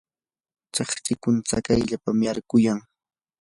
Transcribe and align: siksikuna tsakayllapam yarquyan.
siksikuna 0.75 1.39
tsakayllapam 1.47 2.19
yarquyan. 2.27 2.79